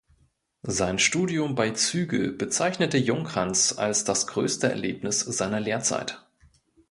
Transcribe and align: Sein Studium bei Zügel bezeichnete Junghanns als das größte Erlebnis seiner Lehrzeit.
Sein 0.65 0.97
Studium 0.97 1.53
bei 1.53 1.69
Zügel 1.73 2.31
bezeichnete 2.31 2.97
Junghanns 2.97 3.77
als 3.77 4.03
das 4.03 4.25
größte 4.25 4.67
Erlebnis 4.67 5.19
seiner 5.19 5.59
Lehrzeit. 5.59 6.25